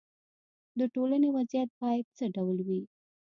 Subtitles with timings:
[0.79, 2.81] د ټولنې وضعیت باید څه ډول وي.